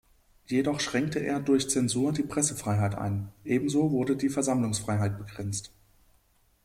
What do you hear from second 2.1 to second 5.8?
die Pressefreiheit ein; ebenso wurde die Versammlungsfreiheit begrenzt.